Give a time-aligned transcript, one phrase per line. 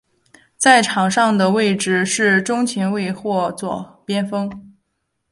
[0.57, 4.75] 在场上的位置是中前卫或左边锋。